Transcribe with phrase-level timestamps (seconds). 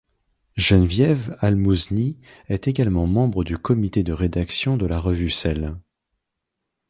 [0.57, 2.17] Geneviève Almouzni
[2.49, 5.77] est également membre du Comité de rédaction de la revue Cell.